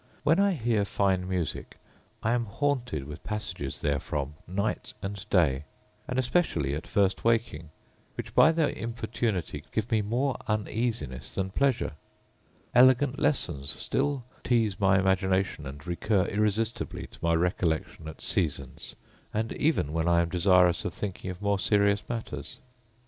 When 0.23 0.39
I 0.39 0.53
hear 0.53 0.83
fine 0.83 1.29
music 1.29 1.77
I 2.23 2.31
am 2.31 2.45
haunted 2.47 3.03
with 3.03 3.23
passages 3.23 3.81
therefrom 3.81 4.33
night 4.47 4.95
and 5.03 5.23
day; 5.29 5.65
and 6.07 6.17
especially 6.17 6.73
at 6.73 6.87
first 6.87 7.23
waking, 7.23 7.69
which, 8.15 8.33
by 8.33 8.51
their 8.51 8.71
importunity, 8.71 9.63
give 9.71 9.91
me 9.91 10.01
more 10.01 10.37
uneasiness 10.47 11.35
than 11.35 11.51
pleasure: 11.51 11.91
elegant 12.73 13.19
lessons 13.19 13.69
still 13.69 14.23
tease 14.43 14.79
my 14.79 14.97
imagination, 14.97 15.67
and 15.67 15.85
recur 15.85 16.25
irresistibly 16.25 17.05
to 17.05 17.19
my 17.21 17.35
recollection 17.35 18.07
at 18.07 18.21
seasons, 18.21 18.95
and 19.31 19.53
even 19.53 19.93
when 19.93 20.07
I 20.07 20.21
am 20.23 20.29
desirous 20.29 20.83
of 20.83 20.95
thinking 20.95 21.29
of 21.29 21.43
more 21.43 21.59
serious 21.59 22.09
matters. 22.09 22.57